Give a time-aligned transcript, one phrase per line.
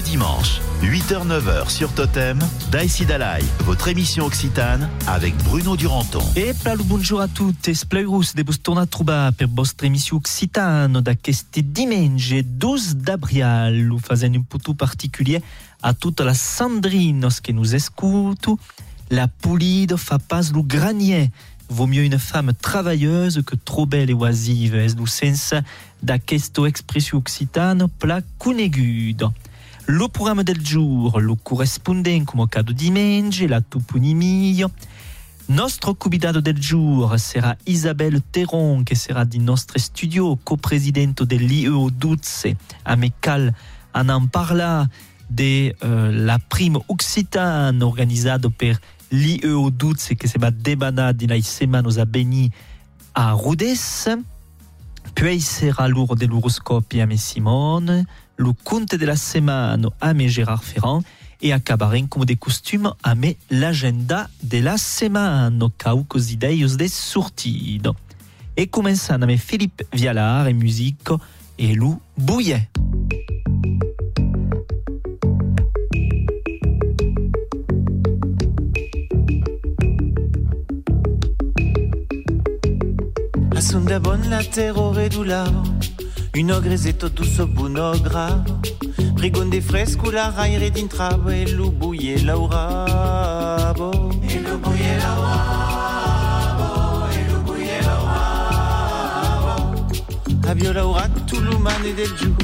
[0.00, 2.38] Le dimanche, 8h-9h sur Totem,
[2.70, 6.22] Daïsi Dalai, votre émission occitane avec Bruno Duranton.
[6.38, 11.60] E plalo bonjour a tutti, spleurus de tornar a trobar per vostra emissió occitano d'aqueste
[11.60, 15.42] diumenge 12 d'abril, fazendo un puto particulier
[15.82, 18.58] a toutes les sandrinos que nous escuto.
[19.10, 21.30] La polide fa pas lo granier.
[21.68, 25.52] Vaut mieux une femme travailleuse que trop belle et oisive, es du sens
[26.02, 29.30] d'aquesta expression occitane pla coneguda.
[29.86, 34.70] Lo programma del giorno corrispondente, come cada dimanche, la toponimia.
[35.46, 42.56] Nostro convidado del giorno sarà Isabelle Terron, che sarà di nostro studio, co-presidente dell'IEO Duzze,
[42.82, 43.52] a Mecal,
[43.90, 44.88] a non parla
[45.26, 52.06] de eh, la prima Occitane organizzata per l'IEO Duzze, che sarà debanata in semanas a
[52.06, 52.50] Beni
[53.12, 54.18] a Rudes.
[55.14, 58.06] Puis sarà l'oro dell'oroscopio a Simone.
[58.40, 61.02] Le Conte de la Semana avec Gérard Ferrand
[61.42, 63.14] et a cabaret comme des costumes a
[63.50, 67.92] l'agenda de la semaine caucos de sortida.
[68.56, 71.10] Et começando avec Philippe Vialar et musique
[71.58, 72.70] et Lou Bouillet.
[84.02, 84.92] Bon la terre au
[86.32, 88.42] une ogre ezetto duso bunogra
[89.16, 93.90] Rigonde fresco la raire d'intrabo E lubuie laurabo.
[94.22, 99.86] E lubuie laurabo E lubuie laurabo.
[100.46, 102.34] Abio laurat tulumane del giù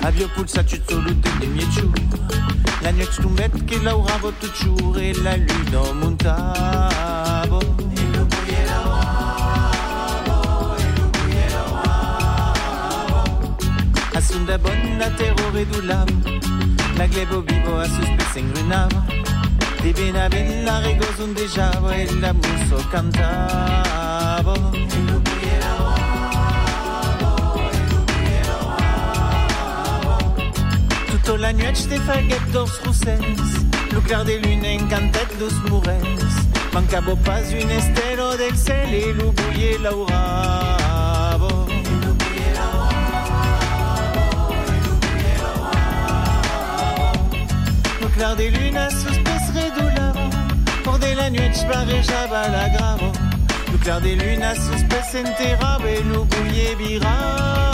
[0.00, 1.90] Abio pulsaccio solute di mieciù
[2.80, 7.73] La nuit lumet che lauravo tu ciure La luna montavo
[14.34, 14.58] sunt de
[16.96, 17.88] La glebo vivo a la
[21.92, 22.06] e
[31.38, 33.06] la nuit, faguette d'ors rousses.
[33.92, 36.00] Le clair des lunes, encantet dos mures.
[36.72, 38.56] Mancabo pas une estero del
[38.92, 40.83] et l'oubouillé l'aura.
[48.14, 50.30] clair des lunes sus pesre dolaro
[50.84, 53.12] Cordé la nuit barre jaba la gravo
[53.72, 57.73] Le clair des lunes sus pesentera Belo gouillé bira.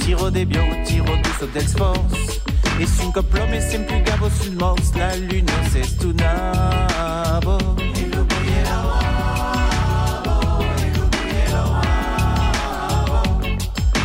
[0.00, 2.40] Tiro des bio, tiro du saut d'ex-force
[2.78, 7.58] Et syncope l'homme et c'est plus gavo sul morse La lune c'est tout nabo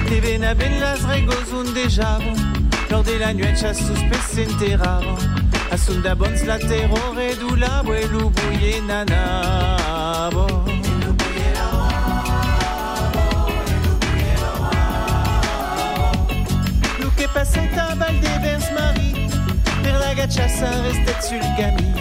[0.07, 2.31] Te vena ben las regos un dejavo
[2.89, 5.17] Lors de la nuit chasse sous pesenteravo
[5.71, 10.66] Asunda bons la terrore du labo Et l'oubouillé nanabo
[21.39, 21.93] Vulgami,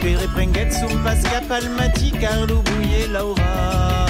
[0.00, 4.02] Pere Prengetsu, Pasca Palmati, Carlo Bouillet, Laura.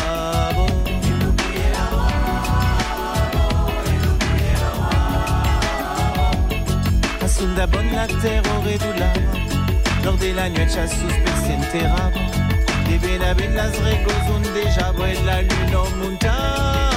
[7.43, 9.13] Sunda bon la terre au redula
[10.05, 12.11] Lors de la nuit chasse sous percentera
[12.87, 13.73] De bena las
[14.53, 16.92] déjà Boy la lune au montagne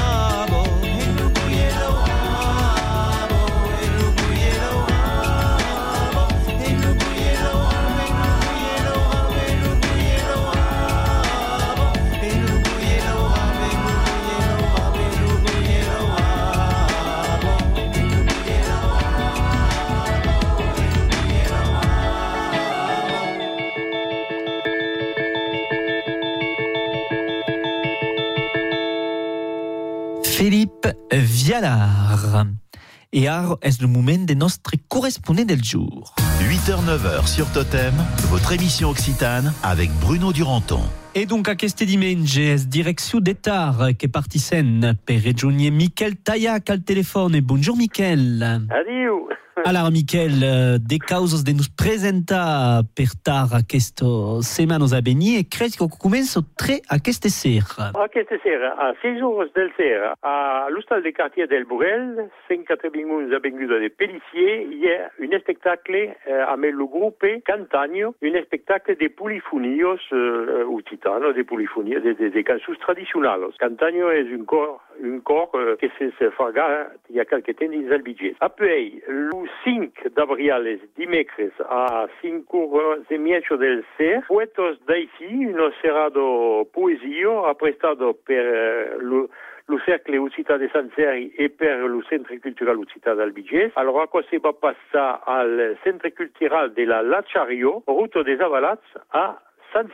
[33.13, 36.13] Et art est le moment de notre correspondant del jour?
[36.41, 37.93] 8h-9h sur Totem,
[38.29, 40.83] votre émission Occitane avec Bruno Duranton.
[41.17, 47.39] Et donc a queste dimenges, direction d'Etar, che partissent per regione Michel Taillac al téléphone.
[47.39, 48.43] Bonjour Michel.
[48.69, 49.29] Adieu.
[49.63, 55.47] Alors Michel, eh, de causes de nous presenta per tar questo semanos a venir e
[55.47, 57.91] credi che comenzo tre a queste sera.
[57.95, 63.33] A questa sera, a 6 ore del sera, a l'hostal des quartiers del Bourrel, 591
[63.33, 68.97] avenue de Pellissier, il y a un spectacle euh, avec le groupe Cantagno, un spectacle
[68.97, 70.65] de polifonios euh,
[71.05, 73.55] occitano, de polifonios, de, de, de cançons tradicionals.
[73.57, 77.51] Cantagno és un cor, un cor euh, que se, se farà il y a quelque
[77.51, 78.35] temps dins el Vigés.
[78.39, 85.71] Après, le 5 d'abril, dimecres, a 5 ore e mezzo del ser, poetos d'així, un
[85.81, 89.29] serado poesio, apprestato per eh, lo,
[89.67, 93.71] lo cercle Ucita de San Seri e per lo Centre Cultural Ucita d'Albigés.
[93.75, 98.85] Alors, a quoi se va passar al Centre Cultural de la Lachario, route des Avalats,
[99.11, 99.39] a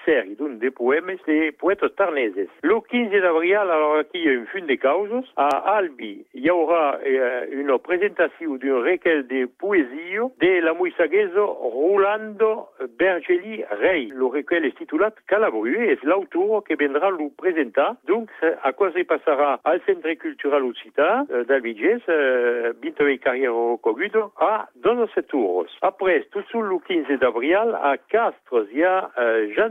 [0.05, 2.47] Seri, d'un des poèmes de poètes tarneses.
[2.61, 9.23] Le 15 d'avril, alors de causes, à Albi, y aura euh, une présentation d'un recueil
[9.23, 12.67] de poésie de la muisagueso Rolando
[12.99, 14.09] Bergeli Rey.
[14.13, 17.81] Le recueil est titulé Calabru et l'auteur qui viendra le présenter.
[18.07, 18.29] Donc,
[18.63, 24.67] à quoi se passera al Centre Cultural Occita euh, d'Albigés, euh, bientôt carrière Cogudo, à
[24.75, 25.65] 17 tours.
[25.81, 29.70] Après, tout sur le 15 d'avril, à Castres, il y a euh, Jean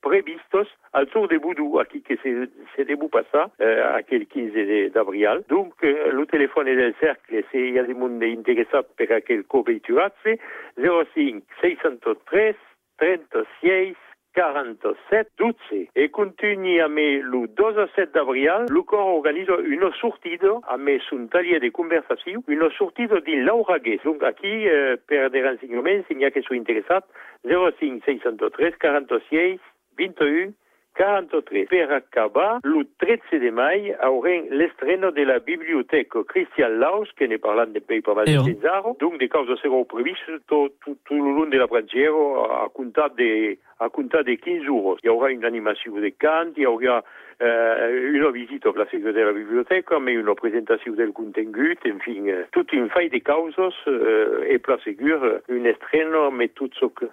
[0.00, 5.42] previstos al tour de Boudou, aquí que se, se debut passar euh, aquel 15 d'abril.
[5.48, 10.38] Donc, euh, le téléphone del cercle, si hi ha des monde interessat per aquel coberturatze,
[10.76, 12.56] 05 603
[12.98, 13.96] 36
[14.32, 20.76] 47 12 e continui a me le 17 d'avril, le corps organise une sortida a
[20.76, 24.00] me son taller de conversació, une sortida de l'Auraguès.
[24.04, 27.04] Donc aquí, euh, per des renseignements, si n'hi ha que interessat,
[27.44, 29.58] 05 603 46
[30.00, 30.56] 21
[31.00, 31.66] 43.
[31.70, 37.38] Per acabar, le 13 de mai haurem l'estreno de la biblioteca Christian Laus, que ne
[37.38, 38.44] parlant de de Eo.
[38.44, 38.96] Cesaro.
[39.00, 43.10] Donc, de causes seront previstes tot, tot, tot le long de la Branchero a comptar
[43.14, 44.98] de, a comptar de 15 jours.
[45.02, 47.02] Il y aura une animation de cant, il y aura
[47.42, 52.72] euh, une visite au de la biblioteca, mais une présentation del contengut, enfin, euh, toute
[52.72, 53.54] une faille de causes
[53.88, 57.06] euh, et place segure, un estreno, mais tout ce que,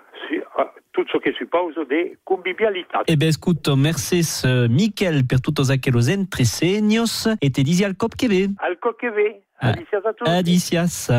[0.91, 3.03] tout ce que suppose de convivialitat.
[3.07, 8.27] Eh escuto, merces eh, Michel per tutos aquelos entresegnos e te disi al cop che
[8.27, 8.49] ve.
[8.57, 10.29] Al coqueve, Ah, a tutti.
[10.29, 11.09] Adicias.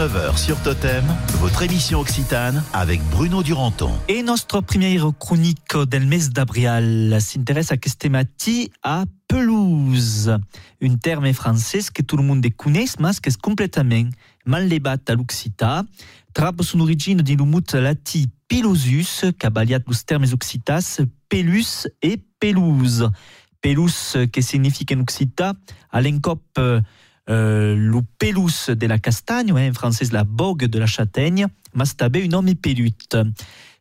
[0.00, 1.04] 8h-9h sur Totem,
[1.40, 3.92] votre émission Occitane avec Bruno Duranton.
[4.08, 10.38] Et notre première chronique del mes d'abrial s'intéresse à questemati à pelouse.
[10.80, 14.08] Une terme française que tout le monde connaît, mais que est complètement?
[14.46, 14.72] Mal
[15.06, 15.84] à l'Occita.
[16.32, 23.10] Trappe son origine du lumut lati pilosus, cabaliat los termes occitas, pelus et pelouse.
[23.60, 25.52] Pelus, qui signifie en occita,
[25.90, 26.40] à l'encop
[27.30, 32.16] euh, le pelus de la castagne, en français la bogue de la châtaigne, mas tabe
[32.16, 32.92] un homme pelut.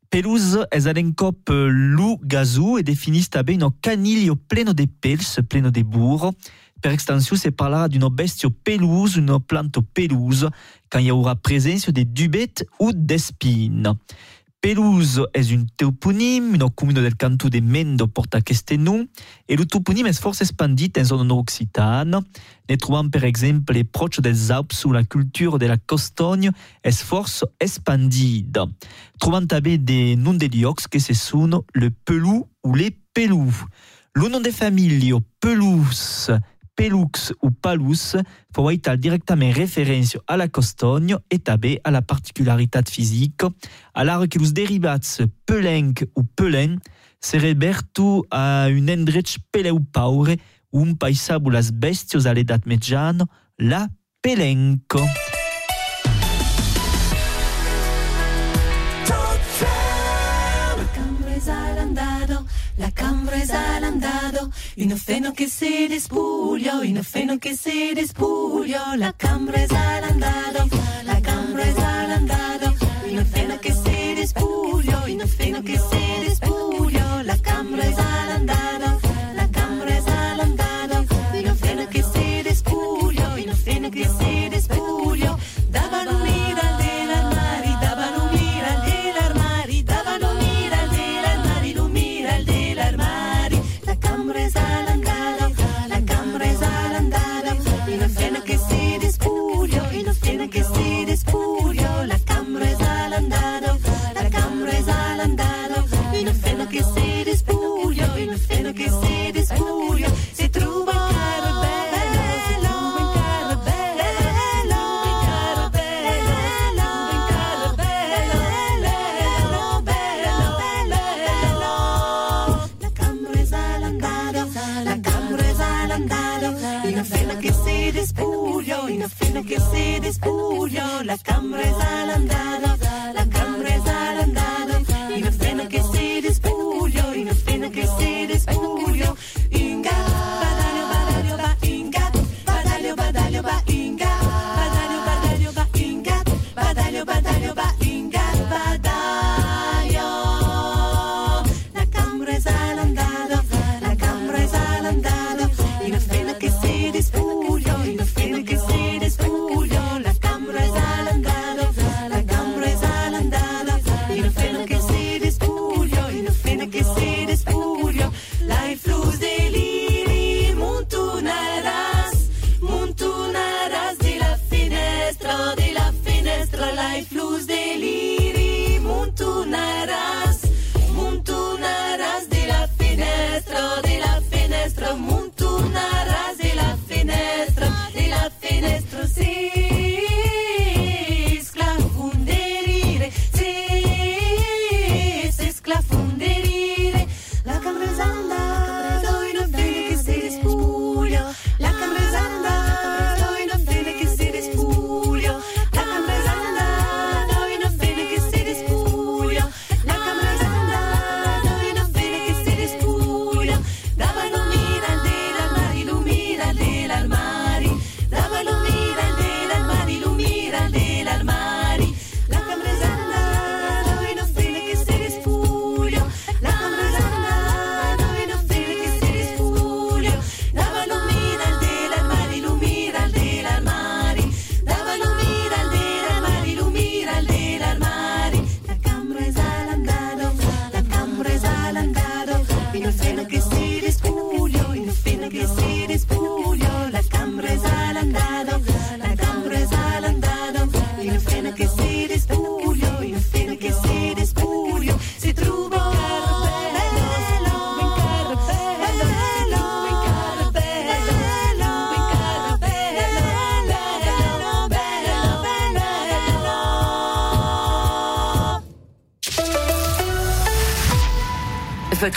[0.10, 5.70] Pelouse est à l'encop lu gazou et définit tabe un caniglio pleno de pels, pleno
[5.72, 6.32] de bourre.
[6.82, 10.50] Per extension, c'est parlera d'une bestio pelouse, une plante pelouse,
[10.90, 13.94] quand il y aura présence de dubettes ou d'espines.
[14.62, 19.08] Pelouse est une toponyme, une commune del canto de Mendo porta aquest nom,
[19.48, 22.20] et le toponyme est force expandit en zone nord-occitane.
[22.70, 26.52] Ne trouvant per exemple proche des Alpes où la culture de la costogne
[26.84, 28.66] est force expandida.
[29.18, 33.64] Trouvant també des noms de liocs que se sont le pelou ou les pelous.
[34.14, 36.28] Le nom de famille pelous
[36.80, 38.16] pelux ou palus
[38.56, 43.42] faut être directement référence à la costogne et tabé à la particularité physique,
[43.94, 46.78] alors que les dérivats pelenc ou pelin
[47.20, 50.38] serait bertu à une endrech peleu paure
[50.74, 53.26] un paisab las bestios à l'edat mediano,
[53.58, 53.90] la
[54.22, 55.02] pelenco.
[64.40, 70.68] L'andado, une feno che si despuglio, une feno che si despuglio, la cambresa l'andado, la
[70.68, 70.89] cambresa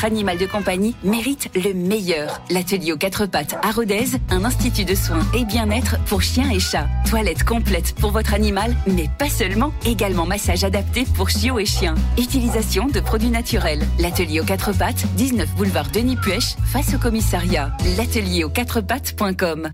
[0.05, 2.41] Animal de compagnie mérite le meilleur.
[2.51, 6.59] L'atelier aux quatre pattes à Rodez, un institut de soins et bien-être pour chiens et
[6.59, 6.89] chats.
[7.09, 11.95] Toilette complète pour votre animal, mais pas seulement, également massage adapté pour chiots et chiens.
[12.19, 13.87] Utilisation de produits naturels.
[13.99, 17.77] L'atelier aux quatre pattes, 19 boulevard Denis Puech, face au commissariat.
[17.97, 19.71] L'atelier aux quatre pattes.com.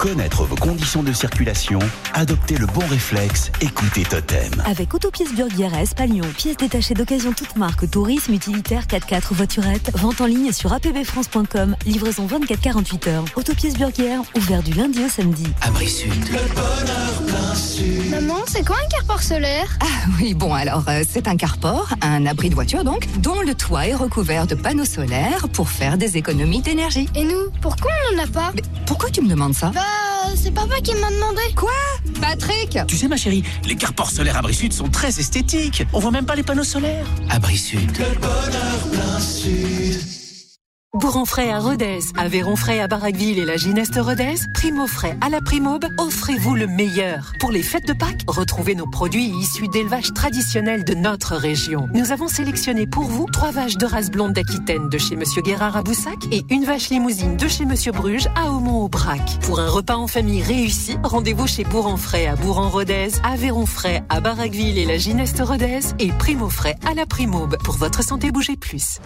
[0.00, 1.78] Connaître vos conditions de circulation,
[2.14, 4.50] adoptez le bon réflexe, écoutez Totem.
[4.64, 10.22] Avec Autopièces Burguière à Espalion, pièces détachées d'occasion toute marque, tourisme, utilitaire, 4x4, voiturette, vente
[10.22, 13.24] en ligne sur apbfrance.com, livraison 24-48 heures.
[13.36, 15.44] Autopièces Burguière, ouvert du lundi au samedi.
[15.60, 16.14] Abri Sud.
[18.10, 19.66] Maman, c'est quoi un carport solaire?
[19.80, 23.54] Ah oui, bon alors, euh, c'est un carport, un abri de voiture donc, dont le
[23.54, 27.08] toit est recouvert de panneaux solaires pour faire des économies d'énergie.
[27.14, 28.52] Et nous, pourquoi on n'en a pas?
[28.54, 29.70] Mais pourquoi tu me demandes ça?
[29.74, 29.80] Bah,
[30.36, 31.40] c'est papa qui m'a demandé.
[31.56, 31.70] Quoi
[32.20, 35.84] Patrick Tu sais ma chérie, les carports solaires Abri Sud sont très esthétiques.
[35.92, 37.06] On voit même pas les panneaux solaires.
[37.28, 37.90] Abri Sud.
[40.98, 46.56] Bourron-Frais à Rodez, Aveyron-Frais à Barraqueville et la Gineste Rodez, Primo-Frais à la Primaube, offrez-vous
[46.56, 47.32] le meilleur.
[47.38, 51.88] Pour les fêtes de Pâques, retrouvez nos produits issus d'élevage traditionnel de notre région.
[51.94, 55.76] Nous avons sélectionné pour vous trois vaches de race blonde d'Aquitaine de chez Monsieur Guérard
[55.76, 59.38] à Boussac et une vache limousine de chez Monsieur Bruges à Aumont-au-Brac.
[59.42, 64.86] Pour un repas en famille réussi, rendez-vous chez Bourron-Frais à Bourron-Rodez, Aveyron-Frais à Barraqueville et
[64.86, 67.58] la Gineste Rodez et Primo-Frais à la Primaube.
[67.62, 68.98] Pour votre santé, bougez plus.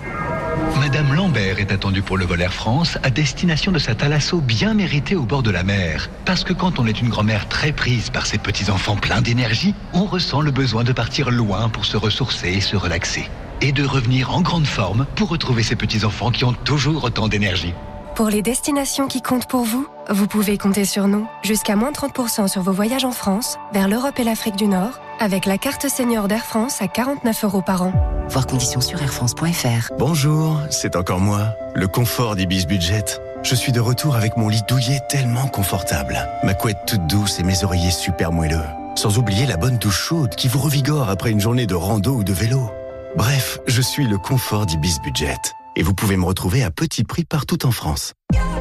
[0.80, 5.16] Madame Lambert est attendue pour le vol France à destination de sa thalasso bien méritée
[5.16, 6.08] au bord de la mer.
[6.24, 10.04] Parce que quand on est une grand-mère très prise par ses petits-enfants pleins d'énergie, on
[10.04, 13.28] ressent le besoin de partir loin pour se ressourcer et se relaxer.
[13.60, 17.74] Et de revenir en grande forme pour retrouver ses petits-enfants qui ont toujours autant d'énergie.
[18.14, 21.26] Pour les destinations qui comptent pour vous, vous pouvez compter sur nous.
[21.42, 25.46] Jusqu'à moins 30% sur vos voyages en France, vers l'Europe et l'Afrique du Nord, avec
[25.46, 27.92] la carte senior d'Air France à 49 euros par an.
[28.28, 29.92] Voir conditions sur airfrance.fr.
[29.98, 33.04] Bonjour, c'est encore moi, le confort d'Ibis Budget.
[33.42, 37.42] Je suis de retour avec mon lit douillet tellement confortable, ma couette toute douce et
[37.42, 38.62] mes oreillers super moelleux.
[38.94, 42.22] Sans oublier la bonne douche chaude qui vous revigore après une journée de rando ou
[42.22, 42.70] de vélo.
[43.16, 45.34] Bref, je suis le confort d'Ibis Budget.
[45.76, 48.14] Et vous pouvez me retrouver à petit prix partout en France.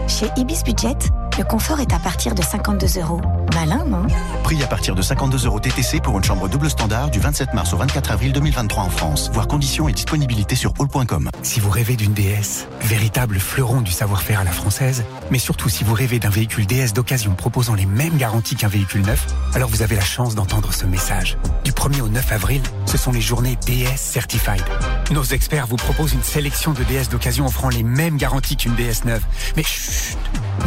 [0.07, 0.97] Chez Ibis Budget,
[1.37, 3.21] le confort est à partir de 52 euros.
[3.55, 4.05] Malin, non
[4.43, 7.73] Prix à partir de 52 euros TTC pour une chambre double standard du 27 mars
[7.73, 9.29] au 24 avril 2023 en France.
[9.31, 11.29] Voir conditions et disponibilité sur all.com.
[11.43, 15.83] Si vous rêvez d'une DS, véritable fleuron du savoir-faire à la française, mais surtout si
[15.83, 19.81] vous rêvez d'un véhicule DS d'occasion proposant les mêmes garanties qu'un véhicule neuf, alors vous
[19.81, 21.37] avez la chance d'entendre ce message.
[21.63, 24.63] Du 1er au 9 avril, ce sont les journées DS Certified.
[25.11, 29.05] Nos experts vous proposent une sélection de DS d'occasion offrant les mêmes garanties qu'une DS
[29.05, 29.23] neuve.
[29.55, 30.17] Mais chut,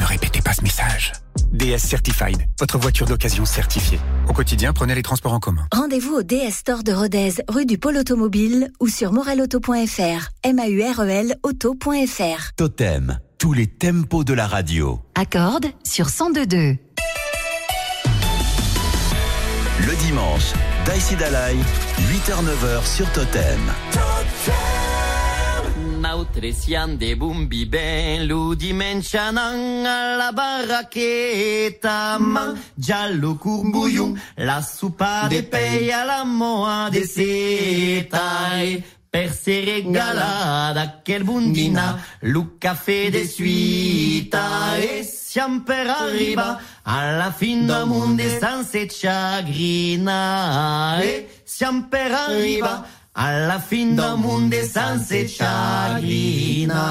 [0.00, 1.12] ne répétez pas ce message.
[1.52, 4.00] DS Certified, votre voiture d'occasion certifiée.
[4.28, 5.66] Au quotidien, prenez les transports en commun.
[5.72, 10.28] Rendez-vous au DS Store de Rodez, rue du Pôle Automobile ou sur morelauto.fr.
[10.42, 12.52] M-A-U-R-E-L auto.fr.
[12.56, 15.00] Totem, tous les tempos de la radio.
[15.14, 16.76] Accorde sur 1022.
[19.86, 20.52] Le dimanche,
[20.84, 21.54] Daïsi Dalai,
[21.98, 23.60] 8h-9h sur Totem.
[25.96, 36.24] Nautresian de bumbi bello dimensianan alla barraqueta ma giallo curbuium la supa de peia la
[36.24, 38.84] moa de setai.
[39.08, 44.76] Per se regalada quel bundina lu caffè de suita.
[44.76, 50.30] E siamo per arriba alla fin del mondo senza chagrina.
[51.00, 52.86] E siamo per arriba
[53.18, 56.84] alla fin del mondo senza chagrina.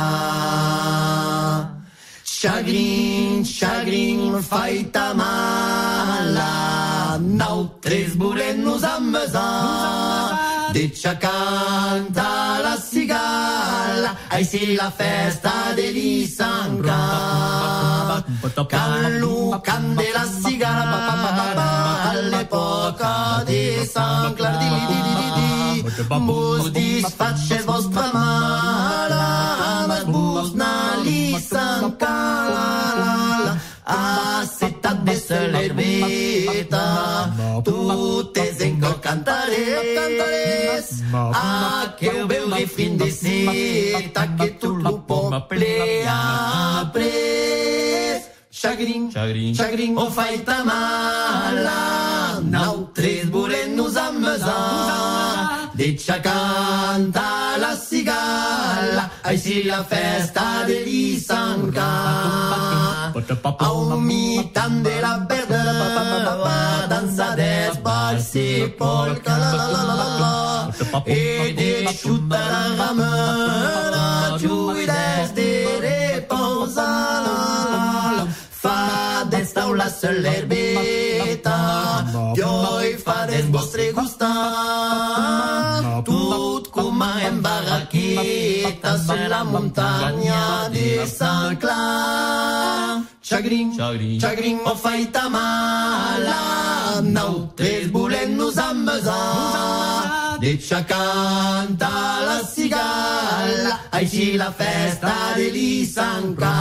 [2.23, 14.91] Chagrin, chagrin, faita mala, nautres bulen nos ammesa, de canta la cigala, ai si la
[14.91, 18.23] festa dell'Isanca.
[18.67, 30.97] Callu cande la cigala, all'epoca di San Clardini, Bus disface vostra mala, ma bus na
[31.03, 32.67] lisancala,
[33.85, 37.33] a seta de celerbita,
[37.63, 46.89] tu te zenco cantares, a que eu veu refrim de seta, que tu lupo plea
[46.93, 48.29] pres.
[48.49, 53.95] Chagrin, chagrin, chagrin, o faita mala, nau tres bulen nos
[55.75, 61.91] ammesa, de canta la cigala, ai si la festa dell'Isanca,
[63.59, 71.53] au mitan de la berda, danza des balsi polca, la la la la la, e
[71.53, 76.91] de chuta la ramena giuides de reposa
[78.49, 81.57] fa desta la celerbeta
[82.33, 85.64] pioi fa des vostre gustar
[86.95, 93.01] tut coma en barraqueta sur la montagna de San Clar.
[93.21, 93.73] Chagrin,
[94.19, 98.64] chagrin, o faita mala Nosaltres volem nos amesar
[100.39, 106.51] Deixa cantar la cigala Així la festa de l'Issanca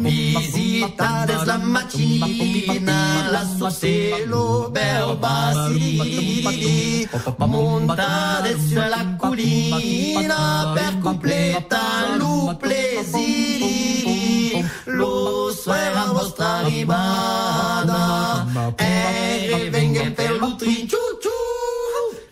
[0.00, 7.06] Visita des la mattina La Socelo bel basili
[7.38, 18.46] Montare su la collina Per completar lo plesiri Lo suera vostra arribada
[18.78, 20.86] E vengan per l'utri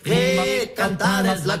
[0.05, 1.57] ciu ciu Re cantades la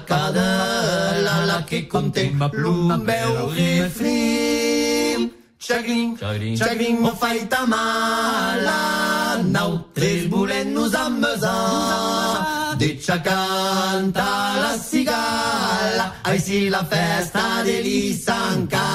[1.45, 9.41] La che conté lo meu refrim Chagrin, chagrin, mo faita mala.
[9.41, 18.85] Nosaltres volem nos amesar Deixa canta la cigala Així la festa de l'Issanca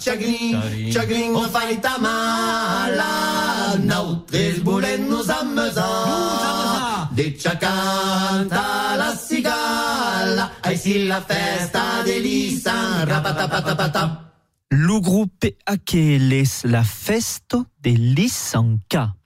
[0.00, 3.76] Chagrin, chagrin, mo faita mala.
[3.78, 14.30] Nosaltres volem nos amesar Deixa canta la cigala Així la festa de l'Issanca Rapatapatapatap
[14.70, 19.16] Le groupe Aqueles la festo de l'Issanca.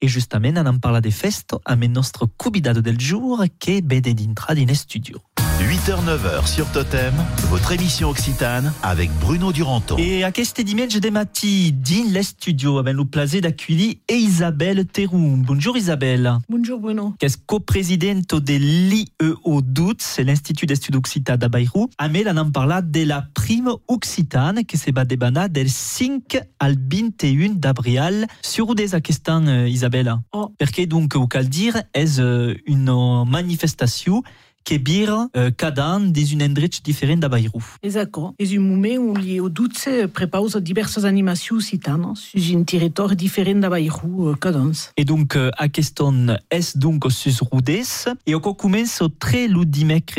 [0.00, 4.00] E justament on en parla de festo amb el nostre convidat del jour que ve
[4.00, 5.20] de dintre din studio.
[5.60, 7.14] 8h-9h sur Totem,
[7.48, 9.96] votre émission occitane avec Bruno Duranto.
[9.96, 15.42] Et aquest dimanche de matí din le studio avec le plaisir d'accueillir Isabelle Teroum.
[15.42, 16.38] Bonjour Isabelle.
[16.50, 17.14] Bonjour Bruno.
[17.18, 21.88] Qui est co-présidente de l'IEO DUT, c'est l'Institut d'Estudes Occitans de Bayrou.
[21.96, 27.54] Amel en parla de la prime occitane qui se va débanar del 5 al 21
[27.54, 28.26] d'abril.
[28.42, 30.14] Sur des questions euh, Isabelle.
[30.32, 30.52] Oh.
[30.58, 34.22] Perché donc, au cal dire, est euh, une manifestation
[34.66, 37.62] que bir euh, cada an des un endrets diferent de Bayrou.
[37.82, 38.18] Exacte.
[38.38, 43.68] És un moment où l'IEO DUT prepara diverses animacions occitanes sur un territoire différent de
[43.68, 44.72] Bayrou cada an.
[44.96, 47.86] Et donc, euh, a question est donc sus rudes,
[48.26, 50.18] et on commence au très le dimecres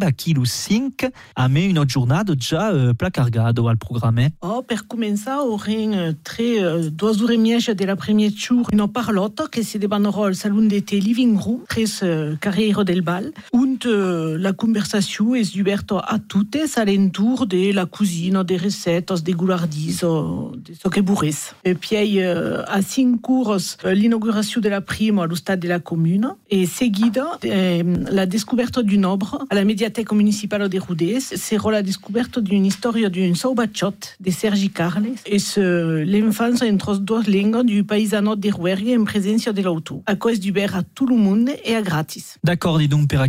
[0.00, 4.28] à qui le 5, a me une journée déjà euh, placargado al programme.
[4.42, 8.88] Oh, per començar, aurem euh, tre, euh, hores i mitja de la première jour una
[8.88, 13.02] parlota que se debanarà al salon de té Living Room, tres euh, carrera del
[13.52, 13.87] on euh,
[14.38, 20.50] la conversation est ouverte a totes alentour de la cuisine, des recettes, des goulardis, euh,
[20.56, 21.18] de ce que bourres.
[21.64, 25.80] Et puis, euh, à cinq cours, euh, l'inauguration de la prime à l'stade de la
[25.80, 31.72] commune, et seguida, euh, la découverte du nobre à la médiathèque municipale de Rodez, sera
[31.72, 37.64] la découverte d'une histoire d'une saubachot de Sergi Carles, et ce, l'enfance entre deux langues
[37.64, 41.50] du paysano de Rouergue en présence de l'auto, à cause du à tout le monde
[41.64, 42.38] et à gratis.
[42.42, 43.20] D'accord, dis donc, per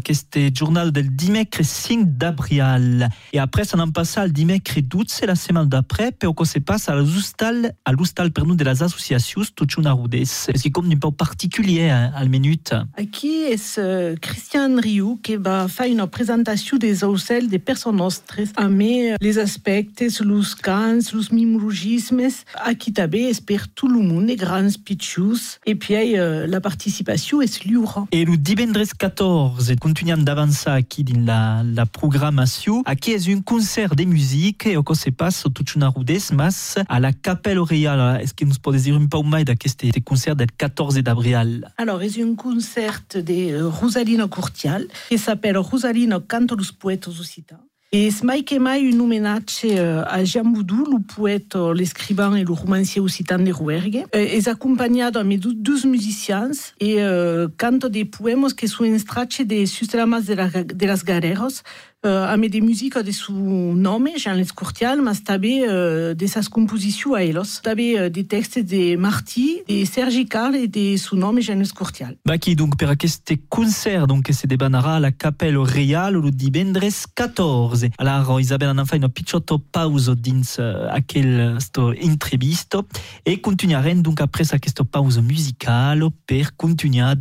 [0.49, 3.09] aquest journal del dimecres 5 d'abril.
[3.33, 6.59] Et après, ça n'en passe al dimecres 12, c'est la semaine d'après, puis on se
[6.59, 10.25] passe à l'hostal, à l'hostal, pardon, de les associations Tuchuna Rudes.
[10.25, 12.73] C'est comme un peu particulier, hein, al minute.
[12.97, 18.81] Aquí uh, Christian Riu que va fer una presentació des ocels de persones nostres amb
[18.81, 22.43] uh, les aspectes, els cants, els mimologismes.
[22.65, 25.59] Aquí també és per tot el món, grans, pitjos.
[25.65, 28.07] Et puis uh, la participació és lliure.
[28.11, 33.95] Et le divendres 14, continuant d'avançar aquí din la, la programmació, aquí és un concert
[33.95, 38.19] de musique et on se passe a Tuchuna Rudes, mas a la Capella Real.
[38.21, 41.67] Est-ce que nous podem dir un peu mai d'aquest concert del 14 d'abril?
[41.77, 47.68] Alors, és un concert de uh, Rosalino Curtial que s'appelle Rosalino Canto los Poetos Occitans.
[47.91, 52.43] Et mai que mai un homenatge euh, à Jean Boudou, le poète, euh, l'écrivain et
[52.43, 54.05] le romancier occitan de Rouergue.
[54.15, 59.41] Euh, est accompagné de mes douze musiciens et euh, cante des poèmes qui sont extraits
[59.41, 61.63] des Sustelamas de, la, de las Gareros,
[62.05, 67.13] euh, avec des musiques de son nom, Jean Lescourtial, mais també euh, de ses compositions
[67.13, 67.61] à Elos.
[67.61, 72.15] També euh, des textes de Martí, de Sergi Carl et de son nom, Jean Lescourtial.
[72.39, 77.89] Qui donc per aquest concert donc se debanarà a la Capella Real le divendres 14.
[77.97, 82.87] Alors Isabelle en fa una pitjota pausa dins uh, aquel sto entrevisto
[83.25, 87.15] e continuarem donc après aquesta pausa musicale per continuar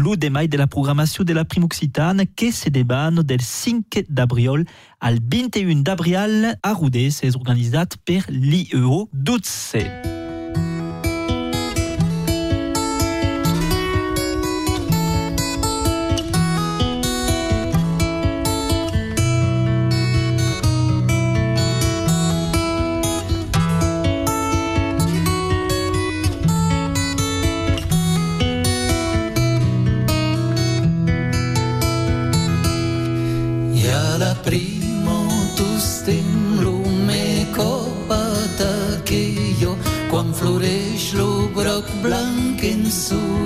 [0.00, 4.06] d'explorar lo demai de la programmació de la Prima Occitane que se deban del 5
[4.08, 4.66] d'abril
[4.98, 10.09] al 21 d'abril a Rodez és organitzat per l'IEO 12.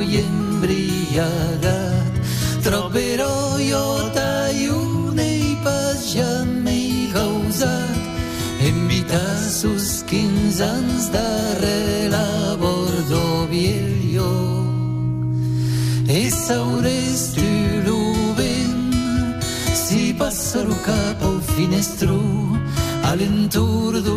[0.04, 2.12] y embriagat.
[2.62, 7.98] Troberò jo t'aiune i pas ja m'he causat.
[8.60, 13.48] Em vita sus 15 anys darrere a Bordeaux
[14.16, 14.32] jo.
[16.08, 17.50] E saures tu
[17.86, 19.42] l'ovent
[19.74, 22.18] si passarò cap al finestro
[23.02, 24.13] all'entorno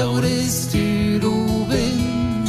[0.00, 2.48] e saures tu lo vent,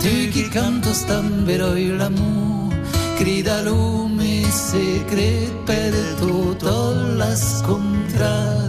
[0.00, 2.80] tu che canto stambero l'amore,
[3.16, 8.68] crida lume secret per tutto las contrados.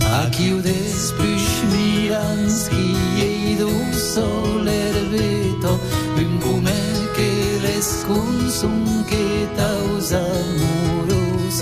[0.00, 5.78] A chiudes plus mirans qui ei du soler veto,
[6.16, 6.82] un bume
[7.14, 7.30] que
[7.64, 11.56] les consum que taus amoros,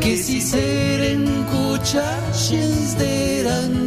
[0.00, 2.71] que si seren cuchachens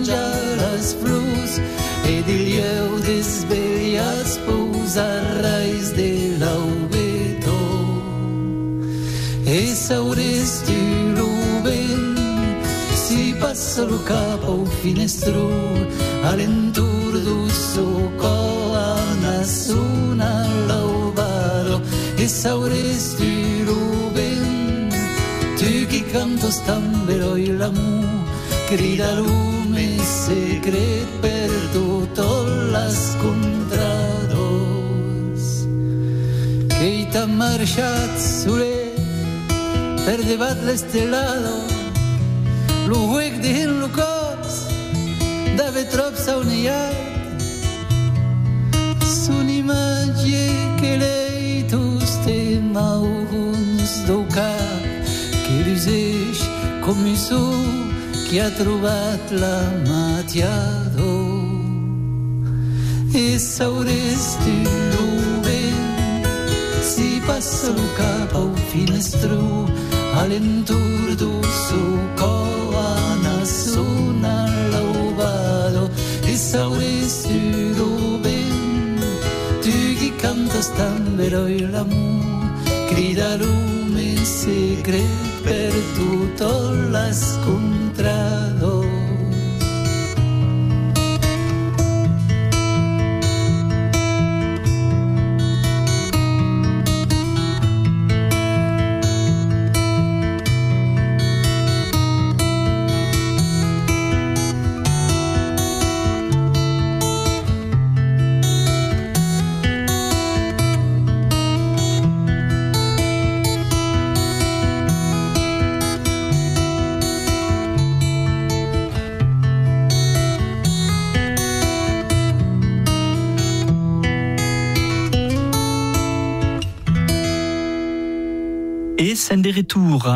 [0.06, 1.60] d'eranja las flus,
[2.06, 7.60] e di lieu desveliats posar rais de l'aubeto.
[9.46, 10.82] E saures tu
[11.16, 11.30] lo
[11.64, 12.18] vent,
[12.94, 15.50] si passa lo capo al finestro,
[16.24, 21.82] all'entur du suo colana suona l'aubaro.
[22.18, 23.34] E saures tu
[23.66, 24.94] lo vent,
[25.58, 28.24] tu che canto stambero l'amore,
[28.68, 29.55] crida lume
[30.66, 34.42] secret per tutto las contrados.
[36.68, 38.94] Che t'ha marciat sulle
[40.06, 41.56] per debat l'estelado,
[42.88, 44.66] lo huec de lo cos,
[45.56, 46.96] dave trop sauniat,
[49.04, 50.46] son imatge
[50.80, 54.84] que lei tus te mauguns do cap,
[55.46, 56.40] que l'useix
[56.82, 57.85] com un su
[58.30, 61.12] que ha trobat la matiado.
[63.14, 64.56] E saures tu
[64.94, 65.08] lo
[65.46, 66.26] vent,
[66.82, 69.70] si passa lo cap al finestro,
[70.20, 71.32] all'entur du
[71.64, 74.38] suo colana suona
[74.72, 75.90] l'aubado,
[76.24, 77.40] e saures tu
[77.78, 79.02] lo vent,
[79.64, 82.50] tu che cantas tambero l'amore,
[82.90, 88.75] crida lume secret per tutto las contrados.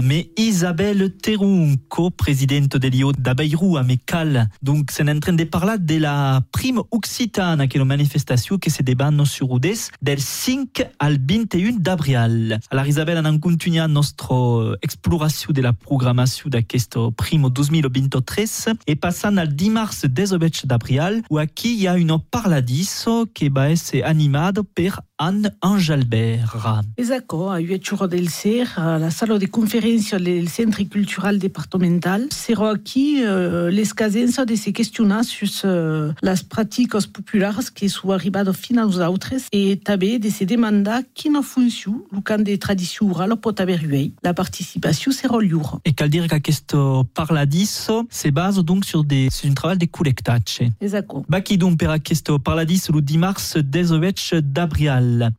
[0.04, 4.50] Mais Isabelle Terron, co-présidente de l'IO d'Abeirou à Mécal.
[4.62, 8.70] Donc, c'est en train de parler de la prime occitane, qui est une manifestation qui
[8.70, 12.60] se débat sur Udes del 5 al 21 d'avril.
[12.70, 19.38] Alors, Isabelle, on continue notre exploration de la programmation de cette prime 2023 et passant
[19.38, 25.02] al dimanche 19 d'avril, où il y a une parladiso qui va être animée par
[25.22, 26.56] Anne Angelbert.
[26.96, 32.30] Esatto, a Uetxuro del Ser, la sala de conferència del Centre Cultural Departamental.
[32.32, 38.14] Serò aquí uh, les casença de se questionar sus uh, les pràctiques populars que s'ho
[38.16, 43.12] arribat fins als altres e també de se demandar quina funció el camp de tradició
[43.12, 44.14] oral pot haver ell.
[44.24, 45.82] La participació serà lliure.
[45.84, 46.78] Et cal dire qu'aquest
[47.14, 50.72] parladiso se base donc sur, des, sur un travail de collectatge.
[50.80, 51.26] Esatto.
[51.28, 54.16] Baki donc per aquest parladiso le dimarts 19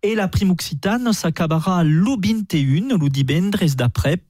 [0.02, 1.12] Et la prime occitane
[2.20, 4.22] 21, le divendres d'après,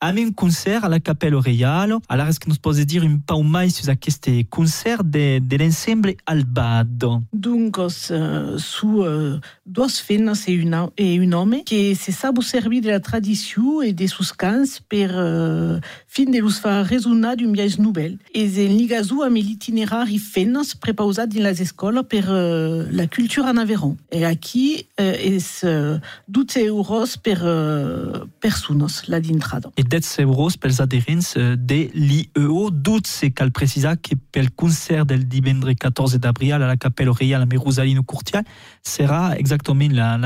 [0.00, 1.94] amb un concert a la Capella Reial.
[2.08, 6.14] Alors, est-ce que nous pouvons dire un peu mai sur aquest concert de, de l'ensemble
[6.26, 7.20] Albado?
[7.32, 10.64] Donc, uh, sous uh, dues feines et,
[10.96, 15.10] et un home que se sap servir de la tradició e de sus cants per
[15.12, 18.16] uh, fin de los fa resonar d'un viatge nouvel.
[18.32, 23.60] És en ligazu amb l'itinerari feines prepausat dins les escoles per uh, la cultura en
[23.60, 23.96] Aveyron.
[24.08, 29.72] E aquí uh, és uh, 12 euros per uh, persones la d'intrada.
[29.76, 32.70] Et 10 euros pels adherents de l'IEO.
[32.70, 34.14] Dutze cal precisa que
[34.50, 38.44] concert del divendre 14 d'abril à la Capella Reial a Merusalino Curtial
[38.82, 40.16] sera exactement la,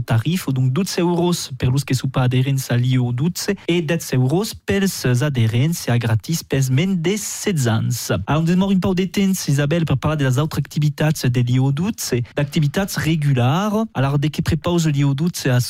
[0.00, 1.70] tarif, donc 12 euros per
[2.76, 5.06] l'IEO Dutze et 10 euros pels
[5.90, 8.12] a gratis pels men de 16 ans.
[8.26, 11.72] Alors, on demora un de temps, Isabel, per parlar de les autres activitats de l'IEO.
[13.94, 14.42] Alors, de que
[14.88, 15.14] l'IEO
[15.46, 15.60] a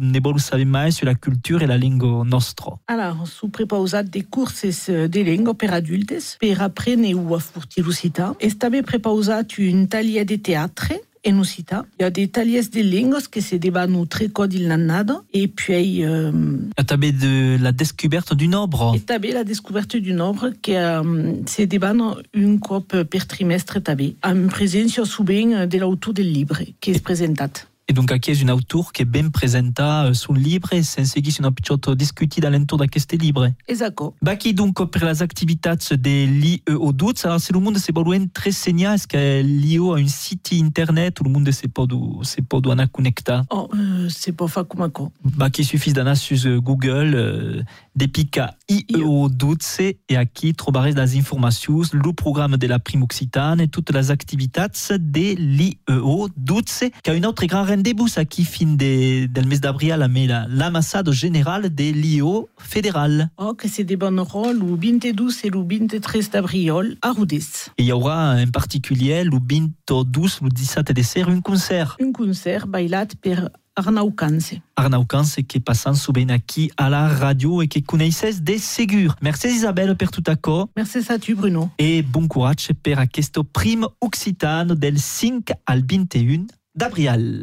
[0.00, 1.76] ne sur la culture et la
[2.24, 2.78] nostra.
[2.86, 8.34] Alors, sous prepausat de curses de lengua per adultes, per aprendre ou a furtir l'occità.
[8.40, 11.84] És també prepausat un taller de teatre en occità.
[11.98, 15.22] Il y a des taliers de lengua que se deban très code il nada.
[15.32, 16.30] Et puis, euh,
[16.76, 18.92] A també de la descoberta d'un obra.
[18.94, 24.14] et també la découverte d'une œuvre que euh, se deban un cop per trimestre també,
[24.22, 27.66] en presència sovint de l'autor del llibre que és presentat.
[27.88, 31.94] Et donc, aquí és un autor que ben presenta son livre sense que una pitjot
[31.94, 33.52] discutit a l'entorn d'aquest livre.
[33.68, 34.02] Exacte.
[34.22, 38.50] Baki donc per les activitats de l'IEO Dutz, alors si le monde se voluen très
[38.50, 41.88] senya, est-ce que l'IEO a un site internet où le monde se pot,
[42.22, 43.44] se pot anar connectar?
[43.50, 45.12] Oh, euh, c'est pas fa com aco.
[45.24, 47.62] Baki suffit d'anar sur Google, euh,
[47.94, 53.60] de picar IEO Dutz et aquí trobarez les informacions, le programme de la prime occitane
[53.60, 58.76] et toutes les activitats de l'IEO Dutz, qui a une autre grand rendez-vous aquí fin
[58.76, 60.08] de, del mes d'abril a la
[60.48, 63.30] l'amassade générale de l'IEO fédéral.
[63.36, 67.70] Oh, que c'est des bonnes rôles, ou 22 et le 23 d'abril à Roudès.
[67.76, 71.96] Et il y aura en particulier le 22, le 17 décembre, un concert.
[72.00, 74.54] Un concert bailat per Arnau Canse.
[74.76, 79.16] Arnau Canse qui passe souvent aquí à la radio et qui connaissez des ségur.
[79.20, 80.68] Merci Isabelle per tout accord.
[80.76, 81.68] Merci à tu Bruno.
[81.78, 87.42] Et bon courage per aquesta prime occitane del 5 al 21 d'abril.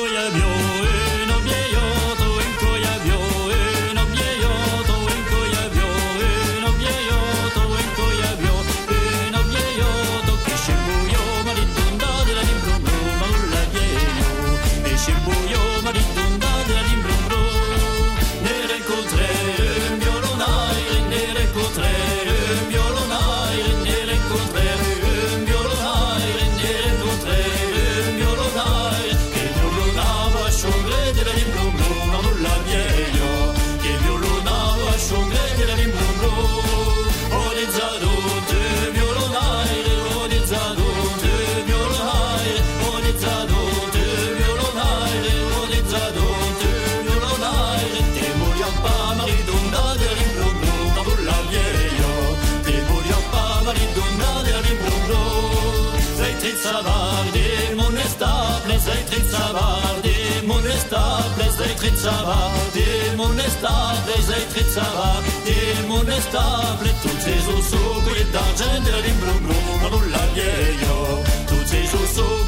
[59.51, 62.37] Sava, demon estab, les eitrit Sava,
[62.71, 65.09] demon estab, les eitrit Sava,
[65.43, 71.21] demon estab, les tu Gesù su cui da gender in brum brum, ma nulla lieio,
[71.47, 72.41] tu Gesù su.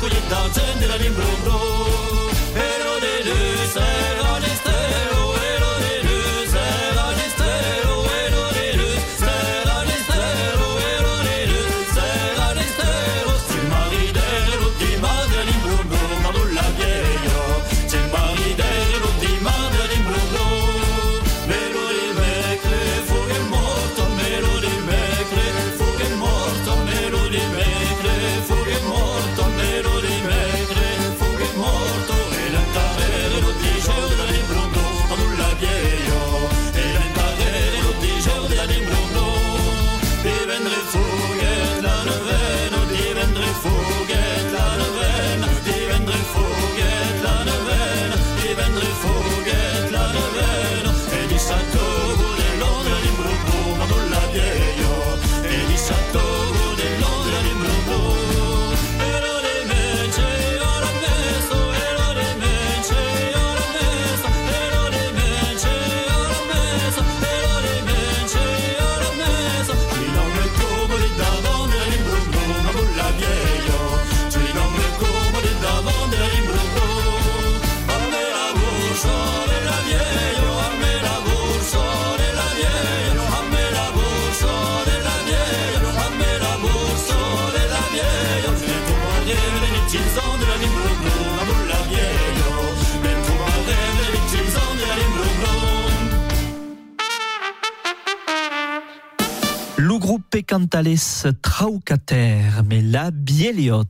[100.53, 103.85] Cantales traucater, mais la bieliot.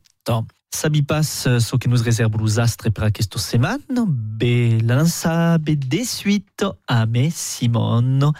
[0.74, 5.76] Sabi pas ce que nous réserve los astres per aquesta setmana, be la lança be
[5.76, 8.32] de suite a me Simon.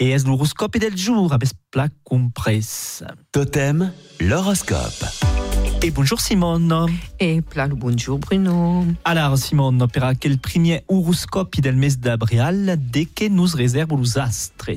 [0.00, 3.04] Et est l'horoscope del jour, avec pla compres.
[3.30, 5.41] Totem, l'horoscope.
[5.84, 6.86] Et bonjour Simone.
[7.18, 8.84] Et plein le bonjour Bruno.
[9.04, 14.70] Alors Simone, per quel premier horoscope del mes d'abril, de que nous réserve los astres?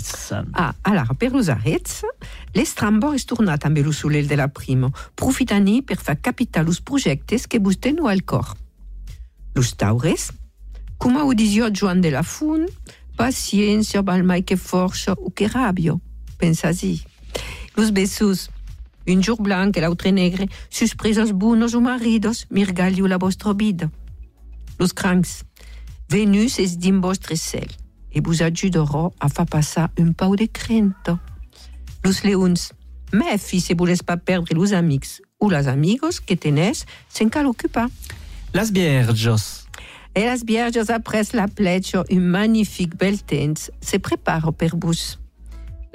[0.55, 2.01] Ah, alors, per los arrets,
[2.55, 4.89] l'estrambor és tornat amb el solel de la prima.
[5.13, 8.55] Profitani per fer capitar los projectes que vostè no al cor.
[9.53, 10.31] Los taures,
[10.97, 12.65] com ho disió Joan de la Fun,
[13.13, 15.99] paciència val mai que força o que ràbio.
[16.41, 16.97] Pensa-hi.
[17.77, 18.49] Los besos,
[19.07, 23.91] un jour blanc e l'altre negre, sus presos bunos o maridos, mirgalio la vostra vida.
[24.79, 25.43] Los crancs,
[26.09, 27.71] Venus és din vostre cel
[28.15, 31.19] e vos ajudarà a fa passar un pau de crenta.
[32.03, 32.71] Los leons,
[33.11, 37.89] mefi se voles pas perdre los amics o las amigos que tenés sen cal ocupar.
[38.53, 39.67] Las vierges.
[40.13, 45.19] E las vierges après la plecha un magnific bel temps se prepara per vos.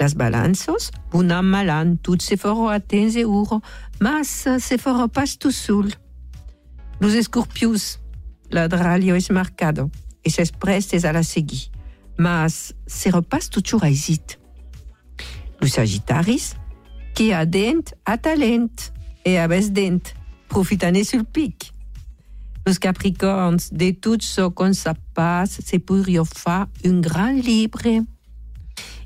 [0.01, 3.59] Las balanços, un an malan, tot se farà a temps e uro,
[3.99, 5.91] mas se farà pas tout sul.
[6.99, 7.99] Los escorpius,
[8.49, 9.91] la dralio es marcado,
[10.25, 11.69] e ses prestes a la seguir,
[12.17, 14.39] mas se repas tot xuraisit.
[15.61, 16.55] Los sagittaris,
[17.13, 18.89] qui a dent, a talent,
[19.23, 20.15] e a dent,
[20.47, 21.71] profitane sul pic.
[22.65, 28.01] Los capricorns, de tot so con sa pas, se podria fa un gran libre.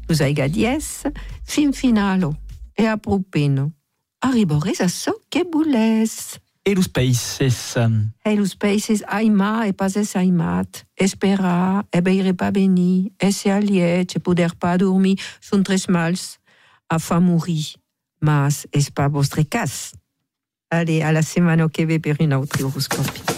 [0.07, 1.03] Los aigadies,
[1.43, 2.37] fin finalo,
[2.77, 3.73] e apropeno.
[4.21, 5.43] Arribores a so que
[6.73, 7.75] los países.
[8.23, 13.51] E los países aimar e pas es aimat, esperar e beire pas venir, e se
[13.51, 16.39] aliet e poder pas dormir, són tres mals
[16.89, 17.21] a fa.
[18.19, 19.93] Mas és pas vostre cas.
[20.71, 23.34] Allez, à la semana que ve per un.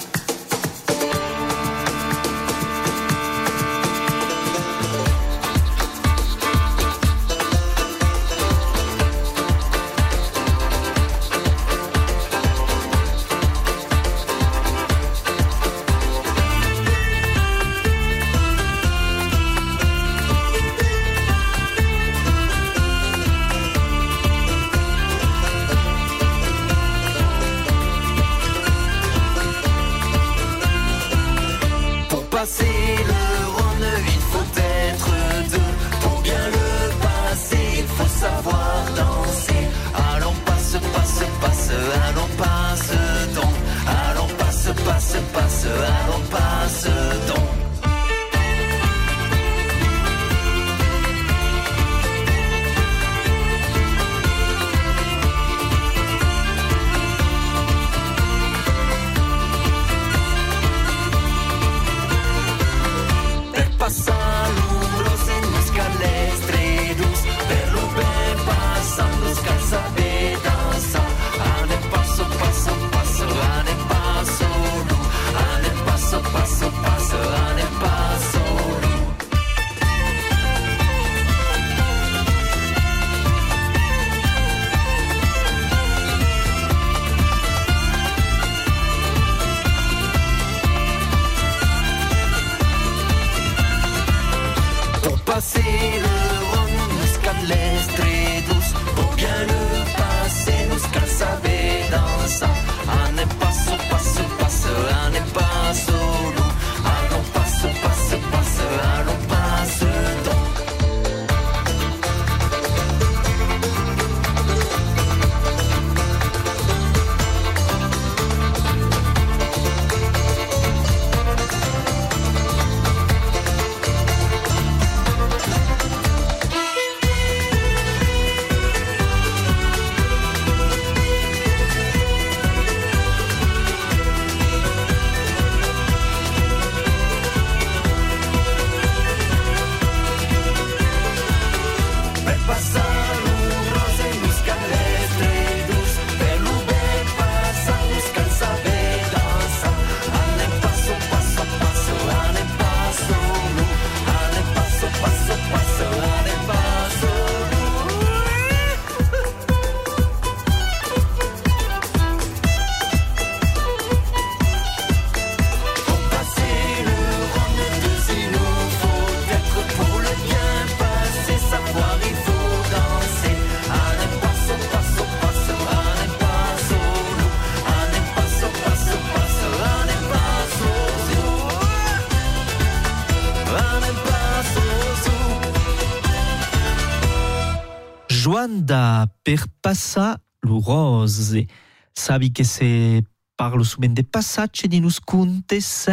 [188.48, 191.46] Da per passa lo rose.
[191.92, 193.04] Sabi che se
[193.36, 195.88] parlo suben de passacce di nus contes,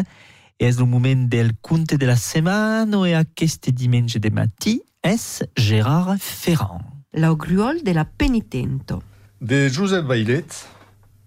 [0.56, 4.82] e es lo moment del conte de la setmana e a queste dimension de matí
[5.02, 6.82] es Gérard Ferrand.
[7.12, 9.02] L'augruol de la penitento.
[9.40, 10.46] De Joseph Bailet,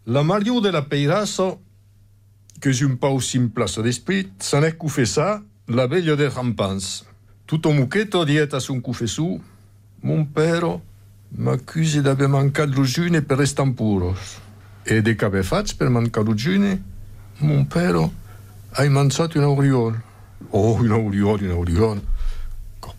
[0.05, 1.61] la Mario de la Peirasso,
[2.59, 7.05] que j'ai un pau simple d'esprit, s'en est confessa la veglia de rampans.
[7.45, 9.39] Tutto muchetto dieta su un confessù,
[10.01, 10.25] mon
[11.35, 14.39] père m'accuse d'aver mancat l'ugine per restar puros.
[14.83, 16.81] E de che faig per mancar l'ugine,
[17.39, 18.09] mon père
[18.71, 20.01] hai mangiato un auriol.
[20.51, 22.01] Oh, un auriol, un auriol.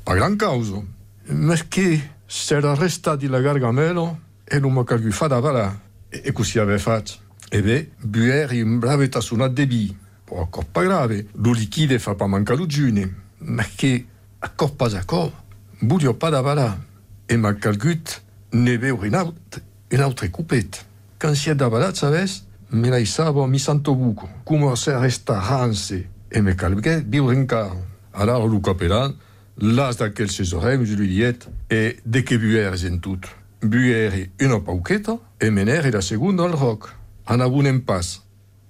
[0.02, 0.82] Pa gran causa.
[1.24, 5.80] Perché s'era restati la gargamelo e non m'ha che fa da bala.
[6.08, 7.12] E, e così aveva fatto.
[7.50, 9.96] E beh, bueri in brave tassunat de bi.
[10.24, 11.28] Po coppa grave.
[11.36, 13.26] Lo liquide fa pa manca l'ugine.
[13.38, 14.06] Ma che
[14.40, 15.32] a coppa a cop,
[15.78, 16.87] buio pa da bala.
[17.28, 18.22] e m'a calgut
[18.52, 19.62] ne veu un alt
[19.92, 20.84] un altre coupet.
[21.18, 26.06] Quand si et d'avalat sabes, me la isava mi santo buco, com se resta ranse
[26.30, 27.76] e me calguet viu un car.
[28.12, 29.14] Alors lo capelan,
[29.58, 33.20] l'as d'aquel ses oreus, je lui diet, e de que buères en tout.
[33.62, 36.94] Buère una pauqueta e mener la segunda al roc.
[37.26, 38.22] An abun en pas,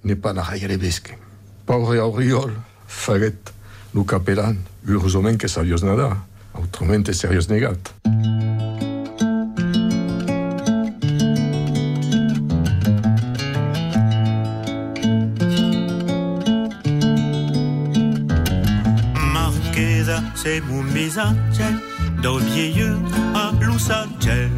[0.05, 1.17] ne pa na raire besque.
[1.67, 2.53] Pauvre Auriol,
[2.87, 3.53] faguet
[3.95, 4.57] lo capelan,
[4.87, 6.28] urzomen que sabios nadar.
[6.59, 7.79] Autramente serios negat.
[19.33, 21.63] Marchesa, c'est mon visage,
[22.23, 22.99] do vieilleux
[23.35, 24.51] a l'usagel,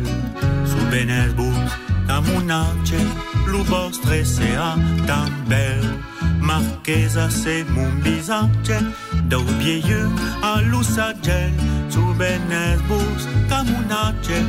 [0.65, 1.71] su Benesbus,
[2.09, 3.01] a munace,
[3.47, 4.77] lu vostre sea
[5.07, 5.81] tan bel.
[6.41, 8.73] Marchesa, c'est mon visage,
[9.29, 10.09] do vieilleux
[10.43, 11.53] a l'usagel,
[12.01, 14.43] su Benesbus, a munace,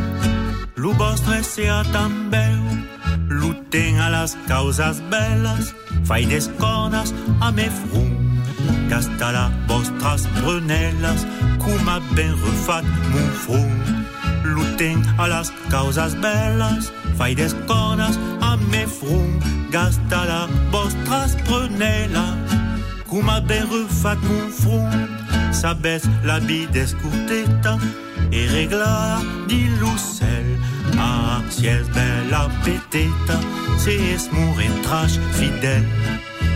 [0.76, 2.60] lu vostre sea tan bel.
[3.28, 5.74] Luten a las causas bellas,
[6.04, 8.42] fai desconas a me frum.
[8.90, 11.26] Gasta la vostras brunellas,
[11.60, 14.06] cum a ben refat mon front.
[14.44, 19.40] Luten a las causas bellas, fai desconas a me frum.
[19.72, 22.36] Gasta la vostras brunellas,
[23.08, 25.21] cum a ben refat mon front.
[25.52, 27.78] Sabes la bi descurteta,
[28.32, 30.58] e regla di lucel.
[30.98, 33.38] Ah, si es bella peteta,
[33.78, 35.88] si es mourir trash fidèle.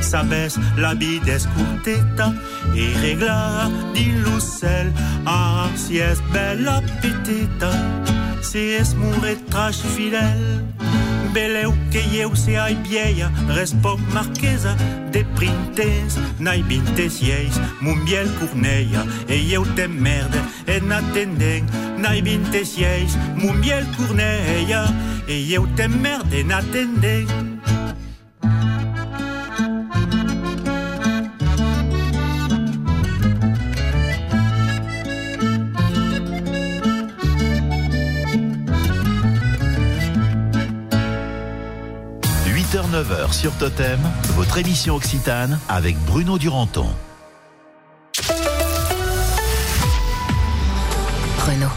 [0.02, 2.34] Sabes la bi descurteta,
[2.74, 4.92] e regla di lucel.
[5.26, 7.72] Ah, si es bella peteta,
[8.42, 11.05] si es mourir trash fidèle.
[11.36, 14.74] Beleu que eu se ai vieia, respoc marquesa
[15.12, 21.66] de printes, nai vintes ieis, mun biel curneia, e eu te merde, e n'atendeng,
[21.98, 22.78] nai vintes
[23.36, 24.86] mun biel curneia,
[25.28, 27.28] e eu te merde, n'atendeng.–
[42.96, 44.00] 8h-9h sur Totem,
[44.36, 46.88] votre émission Occitane avec Bruno Duranton.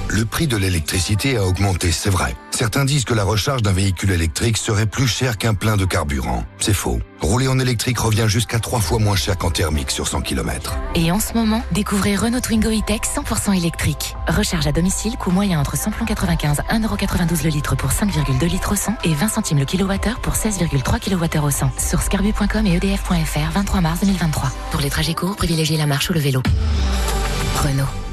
[0.09, 2.37] Le prix de l'électricité a augmenté, c'est vrai.
[2.51, 6.45] Certains disent que la recharge d'un véhicule électrique serait plus cher qu'un plein de carburant.
[6.59, 7.01] C'est faux.
[7.21, 10.77] Rouler en électrique revient jusqu'à trois fois moins cher qu'en thermique sur 100 km.
[10.95, 14.17] Et en ce moment, découvrez Renault Twingo E-Tech 100% électrique.
[14.29, 18.77] Recharge à domicile, coût moyen entre 100 95, 1,92€ le litre pour 5,2 litres au
[18.77, 21.73] 100 et 20 centimes le kilowattheure pour 16,3 kWh au 100.
[21.79, 24.51] Sur scarbu.com et edf.fr, 23 mars 2023.
[24.71, 26.43] Pour les trajets courts, privilégiez la marche ou le vélo.
[27.63, 28.08] Renault.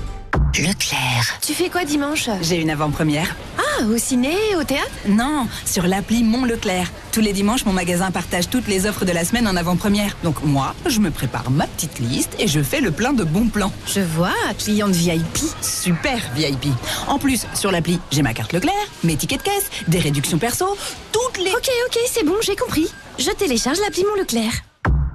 [0.57, 1.39] Leclerc.
[1.41, 2.29] Tu fais quoi dimanche?
[2.41, 3.36] J'ai une avant-première.
[3.57, 4.91] Ah, au ciné, au théâtre?
[5.07, 6.91] Non, sur l'appli Mon Leclerc.
[7.11, 10.17] Tous les dimanches, mon magasin partage toutes les offres de la semaine en avant-première.
[10.23, 13.47] Donc moi, je me prépare ma petite liste et je fais le plein de bons
[13.47, 13.71] plans.
[13.88, 15.39] Je vois, cliente VIP.
[15.61, 16.67] Super VIP.
[17.07, 18.73] En plus, sur l'appli, j'ai ma carte Leclerc,
[19.03, 20.77] mes tickets de caisse, des réductions perso,
[21.11, 21.51] toutes les...
[21.51, 22.88] Ok, ok, c'est bon, j'ai compris.
[23.19, 24.51] Je télécharge l'appli Mon Leclerc.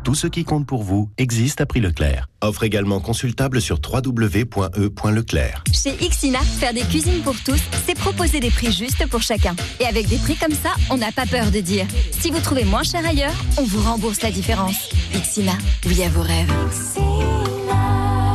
[0.03, 2.27] Tout ce qui compte pour vous existe à prix Leclerc.
[2.41, 5.65] Offre également consultable sur www.e.leclerc.
[5.75, 9.55] Chez Ixina, faire des cuisines pour tous, c'est proposer des prix justes pour chacun.
[9.79, 11.87] Et avec des prix comme ça, on n'a pas peur de dire.
[12.13, 14.89] Si vous trouvez moins cher ailleurs, on vous rembourse la différence.
[15.15, 15.53] Ixina,
[15.87, 16.51] oui à vos rêves.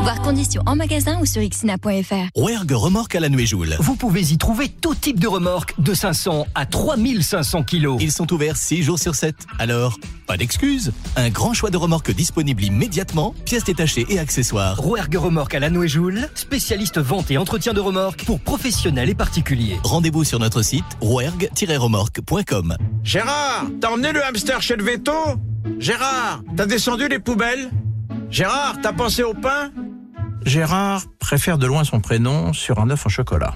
[0.05, 2.29] Voir conditions en magasin ou sur xina.fr.
[2.35, 3.75] Rouergue remorque à la Nuéjoule.
[3.79, 7.97] Vous pouvez y trouver tout type de remorques de 500 à 3500 kilos.
[7.99, 9.35] Ils sont ouverts 6 jours sur 7.
[9.57, 9.97] Alors,
[10.27, 10.93] pas d'excuses.
[11.15, 14.77] Un grand choix de remorques disponible immédiatement, pièces détachées et accessoires.
[14.77, 19.79] Rouergue remorque à la Noéjoule, spécialiste vente et entretien de remorques pour professionnels et particuliers.
[19.83, 22.77] Rendez-vous sur notre site rouergue-remorque.com.
[23.03, 25.13] Gérard, t'as emmené le hamster chez le veto?
[25.79, 27.71] Gérard, t'as descendu les poubelles?
[28.29, 29.71] Gérard, t'as pensé au pain?
[30.45, 33.55] Gérard préfère de loin son prénom sur un œuf en chocolat.